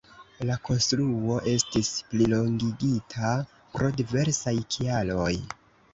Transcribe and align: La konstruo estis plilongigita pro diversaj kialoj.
La 0.49 0.53
konstruo 0.69 1.35
estis 1.51 1.91
plilongigita 2.13 3.35
pro 3.75 3.91
diversaj 4.01 4.55
kialoj. 4.77 5.31